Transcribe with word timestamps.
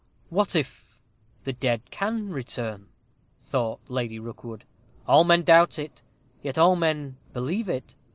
"What 0.31 0.55
if 0.55 0.99
the 1.43 1.53
dead 1.53 1.83
can 1.91 2.31
return?" 2.31 2.87
thought 3.39 3.81
Lady 3.87 4.17
Rookwood. 4.17 4.63
"All 5.07 5.23
men 5.23 5.43
doubt 5.43 5.77
it, 5.77 6.01
yet 6.41 6.57
all 6.57 6.75
men 6.75 7.17
believe 7.33 7.69
it. 7.69 7.93